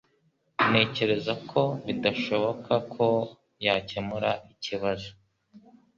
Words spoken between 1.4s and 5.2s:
ko bidashoboka ko yakemura ikibazo.